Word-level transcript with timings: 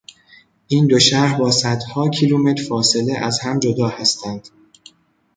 این 0.67 0.87
دو 0.87 0.99
شهر 0.99 1.37
با 1.37 1.51
صدها 1.51 2.09
کیلومتر 2.09 2.63
فاصله، 2.63 3.17
از 3.17 3.39
هم 3.39 3.59
جدا 3.59 3.87
هستند. 3.87 4.49